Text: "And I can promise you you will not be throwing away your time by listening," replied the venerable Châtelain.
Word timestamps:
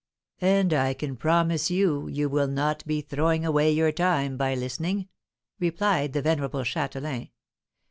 "And 0.39 0.73
I 0.73 0.95
can 0.95 1.15
promise 1.15 1.69
you 1.69 2.07
you 2.07 2.27
will 2.27 2.47
not 2.47 2.83
be 2.87 3.01
throwing 3.01 3.45
away 3.45 3.69
your 3.71 3.91
time 3.91 4.35
by 4.35 4.55
listening," 4.55 5.09
replied 5.59 6.13
the 6.13 6.23
venerable 6.23 6.61
Châtelain. 6.61 7.29